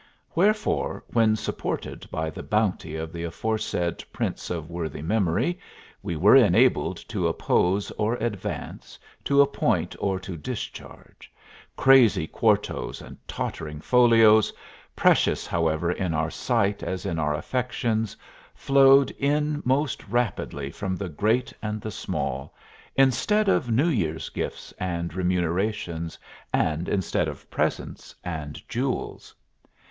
Wherefore, 0.33 1.03
when 1.09 1.35
supported 1.35 2.09
by 2.09 2.31
the 2.31 2.41
bounty 2.41 2.95
of 2.95 3.13
the 3.13 3.23
aforesaid 3.23 4.03
prince 4.11 4.49
of 4.49 4.67
worthy 4.67 5.03
memory, 5.03 5.59
we 6.01 6.15
were 6.15 6.35
enabled 6.35 6.97
to 7.09 7.27
oppose 7.27 7.91
or 7.99 8.15
advance, 8.15 8.97
to 9.25 9.41
appoint 9.41 9.95
or 9.99 10.19
to 10.21 10.35
discharge; 10.37 11.31
crazy 11.75 12.25
quartos 12.25 12.99
and 12.99 13.15
tottering 13.27 13.79
folios, 13.79 14.51
precious 14.95 15.45
however 15.45 15.91
in 15.91 16.15
our 16.15 16.31
sight 16.31 16.81
as 16.81 17.05
in 17.05 17.19
our 17.19 17.35
affections, 17.35 18.17
flowed 18.55 19.11
in 19.19 19.61
most 19.63 20.07
rapidly 20.07 20.71
from 20.71 20.95
the 20.95 21.09
great 21.09 21.53
and 21.61 21.79
the 21.79 21.91
small, 21.91 22.55
instead 22.95 23.47
of 23.47 23.69
new 23.69 23.89
year's 23.89 24.29
gifts 24.29 24.73
and 24.79 25.13
remunerations, 25.13 26.17
and 26.51 26.89
instead 26.89 27.27
of 27.27 27.47
presents 27.51 28.15
and 28.23 28.67
jewels. 28.67 29.35